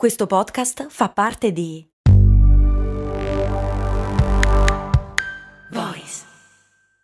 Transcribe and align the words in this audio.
Questo 0.00 0.26
podcast 0.26 0.86
fa 0.88 1.10
parte 1.10 1.52
di 1.52 1.86
Voice 5.72 6.24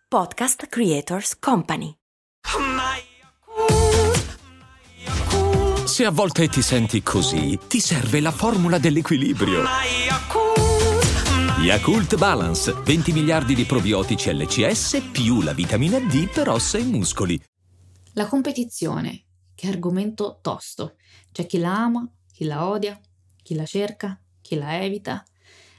Podcast 0.07 0.65
Creators 0.65 1.37
Company. 1.37 1.93
Se 5.85 6.05
a 6.05 6.09
volte 6.09 6.47
ti 6.47 6.63
senti 6.63 7.03
così, 7.03 7.59
ti 7.67 7.79
serve 7.79 8.19
la 8.19 8.31
formula 8.31 8.79
dell'equilibrio. 8.79 9.61
Yakult 11.59 12.17
Balance, 12.17 12.73
20 12.83 13.11
miliardi 13.11 13.53
di 13.53 13.65
probiotici 13.65 14.33
LCS 14.33 15.09
più 15.11 15.43
la 15.43 15.53
vitamina 15.53 15.99
D 15.99 16.31
per 16.31 16.49
ossa 16.49 16.79
e 16.79 16.83
muscoli. 16.83 17.39
La 18.13 18.25
competizione, 18.25 19.25
che 19.53 19.67
argomento 19.67 20.39
tosto. 20.41 20.95
C'è 21.31 21.45
chi 21.45 21.59
la 21.59 21.75
ama, 21.75 22.11
chi 22.37 22.45
la 22.45 22.69
odia, 22.69 23.01
chi 23.41 23.55
la 23.55 23.65
cerca, 23.65 24.21
chi 24.41 24.57
la 24.57 24.79
evita, 24.83 25.25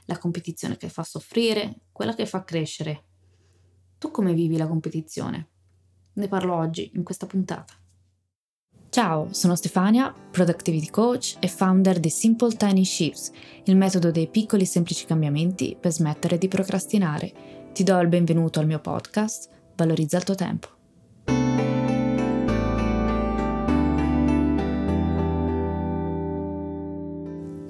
la 0.07 0.17
competizione 0.17 0.75
che 0.75 0.89
fa 0.89 1.03
soffrire, 1.03 1.83
quella 1.93 2.13
che 2.13 2.25
fa 2.25 2.43
crescere. 2.43 3.03
Tu 3.97 4.11
come 4.11 4.33
vivi 4.33 4.57
la 4.57 4.67
competizione? 4.67 5.47
Ne 6.15 6.27
parlo 6.27 6.53
oggi, 6.55 6.91
in 6.95 7.03
questa 7.03 7.27
puntata. 7.27 7.73
Ciao, 8.89 9.31
sono 9.31 9.55
Stefania, 9.55 10.11
Productivity 10.11 10.89
Coach 10.89 11.37
e 11.39 11.47
founder 11.47 11.97
di 11.97 12.09
Simple 12.09 12.53
Tiny 12.57 12.83
Shifts, 12.83 13.31
il 13.63 13.77
metodo 13.77 14.11
dei 14.11 14.27
piccoli 14.27 14.63
e 14.63 14.65
semplici 14.65 15.05
cambiamenti 15.05 15.77
per 15.79 15.93
smettere 15.93 16.37
di 16.37 16.49
procrastinare. 16.49 17.71
Ti 17.71 17.83
do 17.83 17.97
il 17.99 18.09
benvenuto 18.09 18.59
al 18.59 18.65
mio 18.65 18.81
podcast, 18.81 19.49
Valorizza 19.77 20.17
il 20.17 20.25
tuo 20.25 20.35
tempo. 20.35 20.78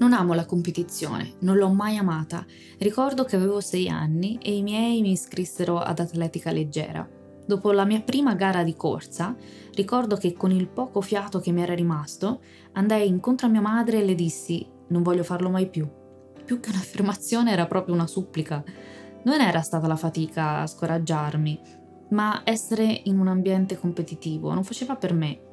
Non 0.09 0.17
amo 0.21 0.33
la 0.33 0.47
competizione, 0.47 1.33
non 1.41 1.57
l'ho 1.57 1.69
mai 1.69 1.95
amata. 1.95 2.43
Ricordo 2.79 3.25
che 3.25 3.35
avevo 3.35 3.61
sei 3.61 3.89
anni 3.89 4.39
e 4.41 4.55
i 4.55 4.63
miei 4.63 5.01
mi 5.01 5.11
iscrissero 5.11 5.77
ad 5.77 5.99
atletica 5.99 6.51
leggera. 6.51 7.07
Dopo 7.45 7.71
la 7.71 7.85
mia 7.85 8.01
prima 8.01 8.33
gara 8.33 8.63
di 8.63 8.73
corsa, 8.73 9.35
ricordo 9.75 10.15
che 10.15 10.33
con 10.33 10.49
il 10.49 10.67
poco 10.67 11.01
fiato 11.01 11.37
che 11.37 11.51
mi 11.51 11.61
era 11.61 11.75
rimasto, 11.75 12.41
andai 12.71 13.07
incontro 13.07 13.45
a 13.45 13.51
mia 13.51 13.61
madre 13.61 13.99
e 13.99 14.03
le 14.03 14.15
dissi 14.15 14.67
non 14.87 15.03
voglio 15.03 15.21
farlo 15.21 15.51
mai 15.51 15.69
più. 15.69 15.87
Più 16.43 16.59
che 16.59 16.71
un'affermazione 16.71 17.51
era 17.51 17.67
proprio 17.67 17.93
una 17.93 18.07
supplica. 18.07 18.63
Non 19.25 19.41
era 19.41 19.61
stata 19.61 19.85
la 19.85 19.95
fatica 19.95 20.61
a 20.61 20.65
scoraggiarmi, 20.65 21.61
ma 22.09 22.41
essere 22.45 23.01
in 23.03 23.19
un 23.19 23.27
ambiente 23.27 23.77
competitivo 23.77 24.55
non 24.55 24.63
faceva 24.63 24.95
per 24.95 25.13
me 25.13 25.48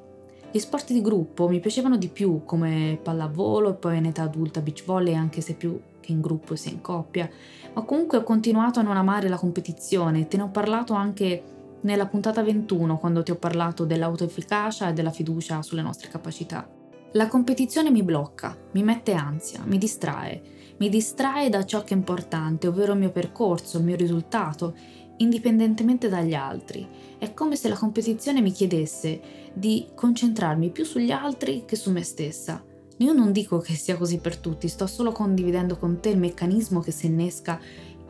gli 0.56 0.60
sport 0.60 0.90
di 0.90 1.02
gruppo 1.02 1.48
mi 1.48 1.60
piacevano 1.60 1.98
di 1.98 2.08
più 2.08 2.44
come 2.46 2.98
pallavolo 3.02 3.70
e 3.70 3.74
poi 3.74 3.98
in 3.98 4.06
età 4.06 4.22
adulta 4.22 4.62
beach 4.62 4.84
volley 4.86 5.12
anche 5.12 5.42
se 5.42 5.52
più 5.52 5.78
che 6.00 6.12
in 6.12 6.22
gruppo 6.22 6.56
sia 6.56 6.70
in 6.70 6.80
coppia, 6.80 7.28
ma 7.74 7.82
comunque 7.82 8.18
ho 8.18 8.22
continuato 8.22 8.78
a 8.78 8.82
non 8.82 8.96
amare 8.96 9.28
la 9.28 9.36
competizione, 9.36 10.28
te 10.28 10.38
ne 10.38 10.44
ho 10.44 10.48
parlato 10.48 10.94
anche 10.94 11.42
nella 11.82 12.06
puntata 12.06 12.42
21 12.42 12.96
quando 12.96 13.22
ti 13.22 13.32
ho 13.32 13.36
parlato 13.36 13.84
dell'autoefficacia 13.84 14.88
e 14.88 14.92
della 14.94 15.10
fiducia 15.10 15.60
sulle 15.60 15.82
nostre 15.82 16.08
capacità. 16.08 16.66
La 17.12 17.28
competizione 17.28 17.90
mi 17.90 18.02
blocca, 18.02 18.56
mi 18.72 18.82
mette 18.82 19.12
ansia, 19.12 19.60
mi 19.64 19.76
distrae, 19.76 20.40
mi 20.78 20.88
distrae 20.88 21.48
da 21.48 21.64
ciò 21.64 21.82
che 21.82 21.94
è 21.94 21.96
importante, 21.96 22.66
ovvero 22.66 22.92
il 22.92 22.98
mio 22.98 23.10
percorso, 23.10 23.78
il 23.78 23.84
mio 23.84 23.96
risultato 23.96 24.74
indipendentemente 25.18 26.08
dagli 26.08 26.34
altri. 26.34 26.86
È 27.18 27.32
come 27.32 27.56
se 27.56 27.68
la 27.68 27.76
competizione 27.76 28.42
mi 28.42 28.52
chiedesse 28.52 29.20
di 29.54 29.86
concentrarmi 29.94 30.70
più 30.70 30.84
sugli 30.84 31.10
altri 31.10 31.64
che 31.64 31.76
su 31.76 31.90
me 31.90 32.02
stessa. 32.02 32.62
Io 32.98 33.12
non 33.12 33.32
dico 33.32 33.58
che 33.58 33.74
sia 33.74 33.96
così 33.96 34.18
per 34.18 34.36
tutti, 34.36 34.68
sto 34.68 34.86
solo 34.86 35.12
condividendo 35.12 35.76
con 35.76 36.00
te 36.00 36.10
il 36.10 36.18
meccanismo 36.18 36.80
che 36.80 36.90
si 36.90 37.06
innesca 37.06 37.58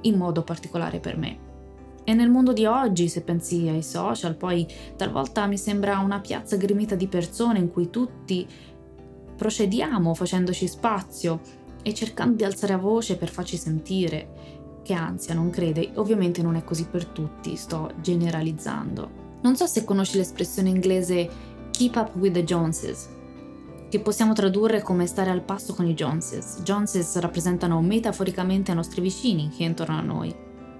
in 0.02 0.16
modo 0.16 0.42
particolare 0.42 0.98
per 0.98 1.16
me. 1.16 1.44
E 2.04 2.14
nel 2.14 2.30
mondo 2.30 2.52
di 2.52 2.66
oggi, 2.66 3.08
se 3.08 3.22
pensi 3.22 3.68
ai 3.68 3.82
social, 3.82 4.36
poi 4.36 4.66
talvolta 4.96 5.46
mi 5.46 5.58
sembra 5.58 5.98
una 5.98 6.20
piazza 6.20 6.56
gremita 6.56 6.94
di 6.94 7.08
persone 7.08 7.58
in 7.58 7.70
cui 7.70 7.90
tutti 7.90 8.46
procediamo 9.36 10.14
facendoci 10.14 10.68
spazio 10.68 11.40
e 11.86 11.94
cercando 11.94 12.34
di 12.34 12.42
alzare 12.42 12.72
a 12.72 12.78
voce 12.78 13.16
per 13.16 13.28
farci 13.28 13.56
sentire 13.56 14.56
che 14.82 14.92
ansia, 14.92 15.34
non 15.34 15.50
crede? 15.50 15.92
Ovviamente 15.94 16.42
non 16.42 16.56
è 16.56 16.64
così 16.64 16.84
per 16.84 17.06
tutti, 17.06 17.54
sto 17.54 17.92
generalizzando. 18.00 19.38
Non 19.42 19.54
so 19.54 19.66
se 19.66 19.84
conosci 19.84 20.16
l'espressione 20.16 20.68
inglese 20.68 21.30
keep 21.70 21.94
up 21.94 22.16
with 22.16 22.32
the 22.32 22.42
Joneses, 22.42 23.08
che 23.88 24.00
possiamo 24.00 24.32
tradurre 24.32 24.82
come 24.82 25.06
stare 25.06 25.30
al 25.30 25.42
passo 25.42 25.74
con 25.74 25.86
i 25.86 25.94
Joneses. 25.94 26.60
Joneses 26.64 27.16
rappresentano 27.20 27.80
metaforicamente 27.80 28.72
i 28.72 28.74
nostri 28.74 29.00
vicini 29.00 29.52
che 29.56 29.62
intorno 29.62 29.96
a 29.96 30.02
noi. 30.02 30.34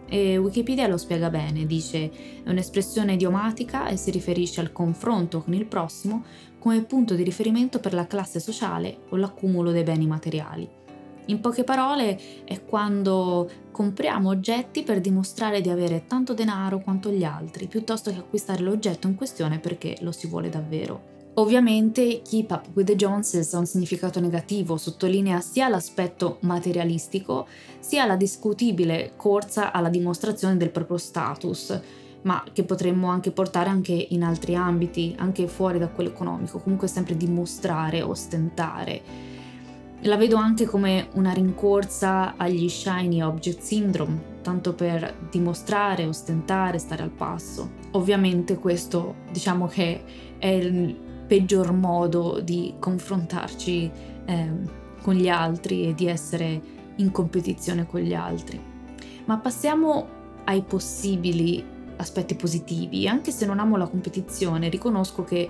E 0.08 0.36
Wikipedia 0.38 0.88
lo 0.88 0.96
spiega 0.96 1.30
bene, 1.30 1.66
dice 1.66 2.10
è 2.42 2.50
un'espressione 2.50 3.12
idiomatica 3.12 3.86
e 3.86 3.96
si 3.96 4.10
riferisce 4.10 4.60
al 4.60 4.72
confronto 4.72 5.40
con 5.40 5.54
il 5.54 5.66
prossimo 5.66 6.24
come 6.58 6.82
punto 6.82 7.14
di 7.14 7.22
riferimento 7.22 7.78
per 7.78 7.94
la 7.94 8.08
classe 8.08 8.40
sociale 8.40 9.02
o 9.10 9.16
l'accumulo 9.16 9.70
dei 9.70 9.84
beni 9.84 10.08
materiali. 10.08 10.84
In 11.26 11.40
poche 11.40 11.64
parole 11.64 12.44
è 12.44 12.64
quando 12.64 13.50
compriamo 13.72 14.28
oggetti 14.28 14.82
per 14.84 15.00
dimostrare 15.00 15.60
di 15.60 15.68
avere 15.68 16.04
tanto 16.06 16.34
denaro 16.34 16.80
quanto 16.80 17.10
gli 17.10 17.24
altri, 17.24 17.66
piuttosto 17.66 18.10
che 18.10 18.18
acquistare 18.18 18.62
l'oggetto 18.62 19.08
in 19.08 19.16
questione 19.16 19.58
perché 19.58 19.96
lo 20.00 20.12
si 20.12 20.28
vuole 20.28 20.48
davvero. 20.48 21.14
Ovviamente 21.38 22.22
Keep 22.22 22.50
Up 22.50 22.66
with 22.74 22.86
the 22.86 22.96
Joneses 22.96 23.52
ha 23.52 23.58
un 23.58 23.66
significato 23.66 24.20
negativo, 24.20 24.76
sottolinea 24.76 25.40
sia 25.40 25.68
l'aspetto 25.68 26.38
materialistico 26.42 27.46
sia 27.78 28.06
la 28.06 28.16
discutibile 28.16 29.12
corsa 29.16 29.72
alla 29.72 29.90
dimostrazione 29.90 30.56
del 30.56 30.70
proprio 30.70 30.96
status, 30.96 31.78
ma 32.22 32.42
che 32.52 32.64
potremmo 32.64 33.08
anche 33.08 33.32
portare 33.32 33.68
anche 33.68 33.92
in 33.92 34.22
altri 34.22 34.54
ambiti, 34.54 35.14
anche 35.18 35.46
fuori 35.48 35.78
da 35.78 35.88
quello 35.88 36.10
economico, 36.10 36.58
comunque 36.58 36.88
sempre 36.88 37.16
dimostrare, 37.16 38.00
ostentare. 38.00 39.02
La 40.02 40.16
vedo 40.16 40.36
anche 40.36 40.66
come 40.66 41.08
una 41.14 41.32
rincorsa 41.32 42.36
agli 42.36 42.68
shiny 42.68 43.22
object 43.22 43.60
syndrome, 43.60 44.34
tanto 44.42 44.74
per 44.74 45.28
dimostrare, 45.30 46.04
ostentare, 46.04 46.78
stare 46.78 47.02
al 47.02 47.10
passo. 47.10 47.72
Ovviamente 47.92 48.56
questo 48.56 49.16
diciamo 49.32 49.66
che 49.66 50.04
è 50.38 50.46
il 50.46 50.94
peggior 51.26 51.72
modo 51.72 52.40
di 52.40 52.74
confrontarci 52.78 53.90
eh, 54.26 54.50
con 55.02 55.14
gli 55.14 55.28
altri 55.28 55.88
e 55.88 55.94
di 55.94 56.06
essere 56.06 56.60
in 56.96 57.10
competizione 57.10 57.86
con 57.86 58.00
gli 58.00 58.14
altri. 58.14 58.60
Ma 59.24 59.38
passiamo 59.38 60.06
ai 60.44 60.62
possibili 60.62 61.64
aspetti 61.96 62.36
positivi. 62.36 63.08
Anche 63.08 63.32
se 63.32 63.46
non 63.46 63.58
amo 63.58 63.76
la 63.76 63.88
competizione, 63.88 64.68
riconosco 64.68 65.24
che 65.24 65.48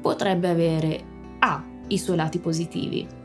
potrebbe 0.00 0.48
avere 0.48 1.04
A 1.40 1.62
i 1.88 1.98
suoi 1.98 2.16
lati 2.16 2.38
positivi 2.38 3.20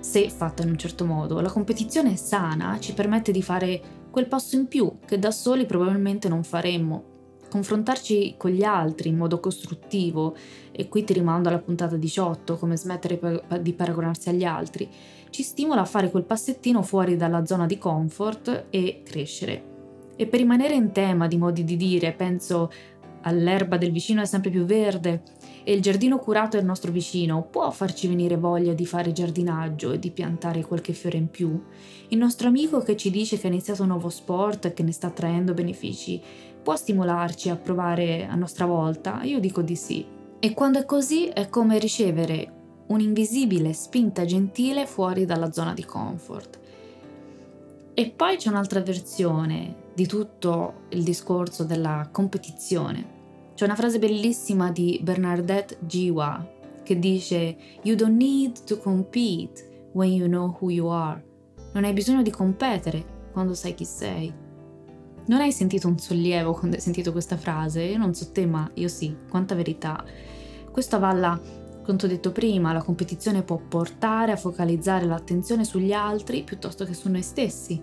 se 0.00 0.28
fatta 0.30 0.62
in 0.62 0.70
un 0.70 0.78
certo 0.78 1.04
modo. 1.04 1.40
La 1.40 1.50
competizione 1.50 2.16
sana 2.16 2.78
ci 2.80 2.94
permette 2.94 3.32
di 3.32 3.42
fare 3.42 3.80
quel 4.10 4.26
passo 4.26 4.56
in 4.56 4.66
più 4.66 4.98
che 5.06 5.18
da 5.18 5.30
soli 5.30 5.66
probabilmente 5.66 6.28
non 6.28 6.42
faremmo. 6.42 7.04
Confrontarci 7.48 8.34
con 8.36 8.50
gli 8.50 8.62
altri 8.62 9.08
in 9.08 9.16
modo 9.16 9.40
costruttivo, 9.40 10.36
e 10.70 10.88
qui 10.88 11.02
ti 11.04 11.12
rimando 11.12 11.48
alla 11.48 11.58
puntata 11.58 11.96
18, 11.96 12.56
come 12.56 12.76
smettere 12.76 13.42
di 13.60 13.72
paragonarsi 13.72 14.28
agli 14.28 14.44
altri, 14.44 14.88
ci 15.30 15.42
stimola 15.42 15.80
a 15.80 15.86
fare 15.86 16.10
quel 16.10 16.24
passettino 16.24 16.82
fuori 16.82 17.16
dalla 17.16 17.44
zona 17.44 17.66
di 17.66 17.76
comfort 17.76 18.66
e 18.70 19.02
crescere. 19.04 19.64
E 20.16 20.26
per 20.26 20.40
rimanere 20.40 20.74
in 20.74 20.92
tema 20.92 21.26
di 21.26 21.38
modi 21.38 21.64
di 21.64 21.76
dire, 21.76 22.12
penso 22.12 22.70
all'erba 23.22 23.76
del 23.76 23.92
vicino 23.92 24.22
è 24.22 24.26
sempre 24.26 24.50
più 24.50 24.64
verde, 24.64 25.22
e 25.62 25.74
il 25.74 25.82
giardino 25.82 26.18
curato 26.18 26.56
del 26.56 26.66
nostro 26.66 26.90
vicino 26.90 27.42
può 27.42 27.70
farci 27.70 28.08
venire 28.08 28.36
voglia 28.36 28.72
di 28.72 28.86
fare 28.86 29.12
giardinaggio 29.12 29.92
e 29.92 29.98
di 29.98 30.10
piantare 30.10 30.64
qualche 30.64 30.92
fiore 30.92 31.18
in 31.18 31.28
più? 31.28 31.62
Il 32.08 32.18
nostro 32.18 32.48
amico 32.48 32.80
che 32.80 32.96
ci 32.96 33.10
dice 33.10 33.38
che 33.38 33.46
ha 33.46 33.50
iniziato 33.50 33.82
un 33.82 33.88
nuovo 33.88 34.08
sport 34.08 34.64
e 34.66 34.72
che 34.72 34.82
ne 34.82 34.92
sta 34.92 35.10
traendo 35.10 35.52
benefici 35.52 36.20
può 36.62 36.76
stimolarci 36.76 37.50
a 37.50 37.56
provare 37.56 38.26
a 38.26 38.34
nostra 38.34 38.66
volta? 38.66 39.22
Io 39.22 39.38
dico 39.38 39.62
di 39.62 39.76
sì. 39.76 40.04
E 40.38 40.54
quando 40.54 40.78
è 40.78 40.84
così 40.84 41.26
è 41.26 41.48
come 41.48 41.78
ricevere 41.78 42.52
un'invisibile 42.86 43.72
spinta 43.72 44.24
gentile 44.24 44.86
fuori 44.86 45.24
dalla 45.24 45.52
zona 45.52 45.74
di 45.74 45.84
comfort. 45.84 46.58
E 47.92 48.10
poi 48.10 48.36
c'è 48.36 48.48
un'altra 48.48 48.80
versione 48.80 49.88
di 49.94 50.06
tutto 50.06 50.82
il 50.90 51.02
discorso 51.02 51.64
della 51.64 52.08
competizione 52.10 53.18
c'è 53.60 53.66
una 53.66 53.76
frase 53.76 53.98
bellissima 53.98 54.70
di 54.70 54.98
Bernadette 55.02 55.76
Jiwa 55.80 56.50
che 56.82 56.98
dice 56.98 57.54
You 57.82 57.94
don't 57.94 58.16
need 58.16 58.64
to 58.64 58.78
compete 58.78 59.88
when 59.92 60.10
you 60.12 60.28
know 60.28 60.56
who 60.58 60.70
you 60.70 60.86
are. 60.86 61.22
Non 61.74 61.84
hai 61.84 61.92
bisogno 61.92 62.22
di 62.22 62.30
competere 62.30 63.28
quando 63.34 63.52
sai 63.52 63.74
chi 63.74 63.84
sei. 63.84 64.32
Non 65.26 65.40
hai 65.40 65.52
sentito 65.52 65.88
un 65.88 65.98
sollievo 65.98 66.52
quando 66.54 66.76
hai 66.76 66.82
sentito 66.82 67.12
questa 67.12 67.36
frase? 67.36 67.82
Io 67.82 67.98
non 67.98 68.14
so 68.14 68.32
te, 68.32 68.46
ma 68.46 68.66
io 68.76 68.88
sì, 68.88 69.14
quanta 69.28 69.54
verità. 69.54 70.02
Questo 70.70 70.96
avalla 70.96 71.38
Quanto 71.82 72.06
detto 72.06 72.32
prima, 72.32 72.72
la 72.72 72.82
competizione 72.82 73.42
può 73.42 73.58
portare 73.58 74.32
a 74.32 74.36
focalizzare 74.36 75.04
l'attenzione 75.04 75.64
sugli 75.64 75.92
altri 75.92 76.44
piuttosto 76.44 76.86
che 76.86 76.94
su 76.94 77.10
noi 77.10 77.22
stessi, 77.22 77.82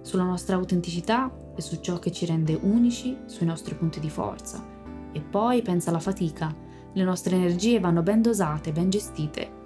sulla 0.00 0.24
nostra 0.24 0.56
autenticità 0.56 1.30
e 1.54 1.60
su 1.60 1.80
ciò 1.80 1.98
che 1.98 2.12
ci 2.12 2.24
rende 2.24 2.58
unici, 2.58 3.14
sui 3.26 3.44
nostri 3.44 3.74
punti 3.74 4.00
di 4.00 4.08
forza. 4.08 4.77
E 5.12 5.20
poi 5.20 5.62
pensa 5.62 5.90
alla 5.90 6.00
fatica. 6.00 6.54
Le 6.92 7.04
nostre 7.04 7.36
energie 7.36 7.80
vanno 7.80 8.02
ben 8.02 8.22
dosate, 8.22 8.72
ben 8.72 8.90
gestite. 8.90 9.56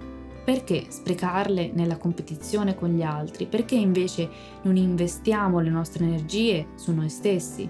Perché 0.43 0.87
sprecarle 0.89 1.71
nella 1.73 1.97
competizione 1.97 2.75
con 2.75 2.89
gli 2.89 3.01
altri? 3.01 3.45
Perché 3.45 3.75
invece 3.75 4.29
non 4.63 4.75
investiamo 4.75 5.59
le 5.61 5.69
nostre 5.69 6.03
energie 6.03 6.67
su 6.75 6.91
noi 6.91 7.09
stessi? 7.09 7.69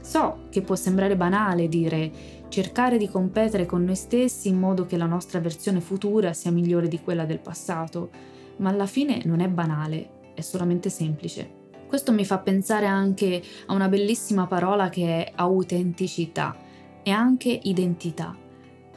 So 0.00 0.44
che 0.50 0.62
può 0.62 0.74
sembrare 0.74 1.16
banale 1.16 1.68
dire 1.68 2.10
cercare 2.48 2.96
di 2.96 3.08
competere 3.08 3.66
con 3.66 3.84
noi 3.84 3.96
stessi 3.96 4.48
in 4.48 4.58
modo 4.58 4.86
che 4.86 4.96
la 4.96 5.04
nostra 5.04 5.40
versione 5.40 5.80
futura 5.80 6.32
sia 6.32 6.50
migliore 6.50 6.88
di 6.88 7.00
quella 7.00 7.26
del 7.26 7.40
passato, 7.40 8.10
ma 8.58 8.70
alla 8.70 8.86
fine 8.86 9.20
non 9.24 9.40
è 9.40 9.48
banale, 9.48 10.32
è 10.34 10.40
solamente 10.40 10.88
semplice. 10.88 11.64
Questo 11.86 12.12
mi 12.12 12.24
fa 12.24 12.38
pensare 12.38 12.86
anche 12.86 13.42
a 13.66 13.74
una 13.74 13.88
bellissima 13.88 14.46
parola 14.46 14.88
che 14.88 15.24
è 15.24 15.32
autenticità 15.34 16.56
e 17.06 17.12
anche 17.12 17.60
identità. 17.62 18.36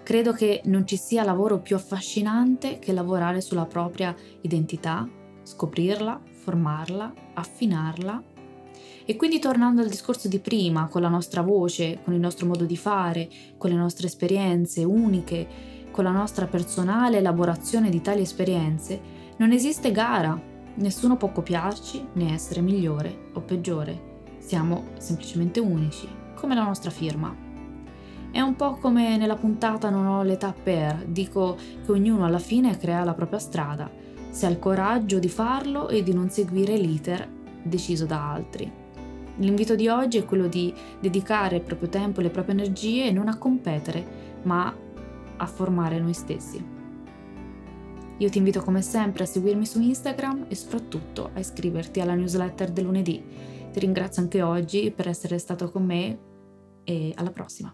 Credo 0.01 0.33
che 0.33 0.63
non 0.65 0.87
ci 0.87 0.97
sia 0.97 1.23
lavoro 1.23 1.59
più 1.59 1.75
affascinante 1.75 2.79
che 2.79 2.91
lavorare 2.91 3.39
sulla 3.39 3.67
propria 3.67 4.15
identità, 4.41 5.07
scoprirla, 5.43 6.19
formarla, 6.31 7.13
affinarla. 7.35 8.23
E 9.05 9.15
quindi 9.15 9.37
tornando 9.37 9.81
al 9.81 9.89
discorso 9.89 10.27
di 10.27 10.39
prima, 10.39 10.87
con 10.87 11.03
la 11.03 11.09
nostra 11.09 11.43
voce, 11.43 11.99
con 12.03 12.15
il 12.15 12.19
nostro 12.19 12.47
modo 12.47 12.65
di 12.65 12.77
fare, 12.77 13.29
con 13.57 13.69
le 13.69 13.75
nostre 13.75 14.07
esperienze 14.07 14.83
uniche, 14.83 15.47
con 15.91 16.03
la 16.03 16.11
nostra 16.11 16.47
personale 16.47 17.17
elaborazione 17.17 17.91
di 17.91 18.01
tali 18.01 18.21
esperienze, 18.21 18.99
non 19.37 19.51
esiste 19.51 19.91
gara 19.91 20.57
Nessuno 20.79 21.17
può 21.17 21.29
copiarci 21.29 22.07
né 22.13 22.33
essere 22.33 22.61
migliore 22.61 23.31
o 23.33 23.41
peggiore. 23.41 24.37
Siamo 24.37 24.91
semplicemente 24.97 25.59
unici, 25.59 26.07
come 26.35 26.55
la 26.55 26.63
nostra 26.63 26.89
firma. 26.89 27.48
È 28.31 28.39
un 28.39 28.55
po' 28.55 28.75
come 28.75 29.17
nella 29.17 29.35
puntata 29.35 29.89
Non 29.89 30.05
ho 30.05 30.21
l'età 30.21 30.53
per, 30.53 31.05
dico 31.07 31.57
che 31.83 31.91
ognuno 31.91 32.25
alla 32.25 32.39
fine 32.39 32.77
crea 32.77 33.03
la 33.03 33.15
propria 33.15 33.39
strada, 33.39 33.89
se 34.29 34.45
ha 34.45 34.49
il 34.49 34.59
coraggio 34.59 35.17
di 35.17 35.29
farlo 35.29 35.89
e 35.89 36.03
di 36.03 36.13
non 36.13 36.29
seguire 36.29 36.77
l'iter 36.77 37.27
deciso 37.63 38.05
da 38.05 38.31
altri. 38.31 38.71
L'invito 39.37 39.73
di 39.73 39.87
oggi 39.87 40.17
è 40.17 40.25
quello 40.25 40.47
di 40.47 40.73
dedicare 40.99 41.55
il 41.55 41.61
proprio 41.63 41.89
tempo 41.89 42.19
e 42.19 42.23
le 42.23 42.29
proprie 42.29 42.53
energie 42.53 43.11
non 43.11 43.29
a 43.29 43.37
competere, 43.37 44.05
ma 44.43 44.75
a 45.37 45.45
formare 45.45 45.99
noi 45.99 46.13
stessi. 46.13 46.63
Io 48.17 48.29
ti 48.29 48.37
invito 48.37 48.61
come 48.61 48.81
sempre 48.81 49.23
a 49.23 49.27
seguirmi 49.27 49.65
su 49.65 49.81
Instagram 49.81 50.45
e 50.49 50.55
soprattutto 50.55 51.31
a 51.33 51.39
iscriverti 51.39 52.01
alla 52.01 52.15
newsletter 52.15 52.69
del 52.69 52.83
lunedì. 52.83 53.23
Ti 53.71 53.79
ringrazio 53.79 54.21
anche 54.21 54.41
oggi 54.41 54.91
per 54.91 55.07
essere 55.07 55.37
stato 55.39 55.71
con 55.71 55.85
me 55.85 56.19
e 56.83 57.13
alla 57.15 57.31
prossima. 57.31 57.73